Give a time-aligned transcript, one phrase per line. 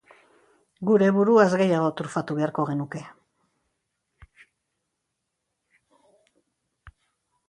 [0.89, 3.03] Gure buruaz gehiago trufatu beharko genuke!